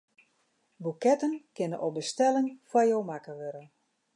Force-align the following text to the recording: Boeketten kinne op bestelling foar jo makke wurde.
Boeketten 0.85 1.35
kinne 1.55 1.77
op 1.87 1.93
bestelling 1.99 2.47
foar 2.69 2.87
jo 2.91 2.99
makke 3.09 3.33
wurde. 3.39 3.63